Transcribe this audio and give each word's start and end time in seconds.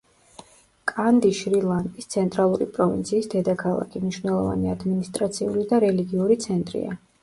კანდი 0.91 1.31
შრი-ლანკის 1.39 2.09
ცენტრალური 2.15 2.69
პროვინციის 2.79 3.31
დედაქალაქი, 3.37 4.05
მნიშვნელოვანი 4.09 4.77
ადმინისტრაციული 4.77 5.73
და 5.73 5.87
რელიგიური 5.89 6.45
ცენტრია. 6.51 7.03